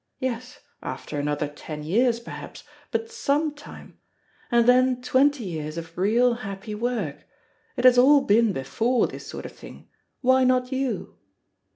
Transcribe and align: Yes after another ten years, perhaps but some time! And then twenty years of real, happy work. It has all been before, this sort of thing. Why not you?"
Yes 0.17 0.59
after 0.81 1.19
another 1.19 1.47
ten 1.47 1.83
years, 1.83 2.19
perhaps 2.19 2.63
but 2.89 3.11
some 3.11 3.53
time! 3.53 3.99
And 4.49 4.67
then 4.67 4.99
twenty 5.03 5.43
years 5.43 5.77
of 5.77 5.95
real, 5.95 6.33
happy 6.33 6.73
work. 6.73 7.17
It 7.77 7.85
has 7.85 7.99
all 7.99 8.21
been 8.21 8.51
before, 8.51 9.05
this 9.05 9.27
sort 9.27 9.45
of 9.45 9.51
thing. 9.51 9.89
Why 10.21 10.43
not 10.43 10.71
you?" 10.71 11.17